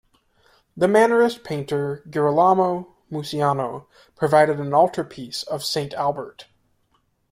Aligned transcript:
The 0.75 0.87
Mannerist 0.87 1.43
painter 1.43 2.01
Girolamo 2.09 2.95
Muziano 3.11 3.85
provided 4.15 4.59
an 4.59 4.73
altarpiece 4.73 5.43
of 5.43 5.63
"Saint 5.63 5.93
Albert". 5.93 6.47